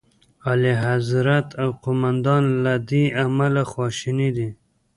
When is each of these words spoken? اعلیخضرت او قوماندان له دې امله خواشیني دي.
اعلیخضرت 0.51 1.47
او 1.61 1.69
قوماندان 1.83 2.43
له 2.63 2.73
دې 2.89 3.03
امله 3.25 3.61
خواشیني 3.71 4.29
دي. 4.37 4.49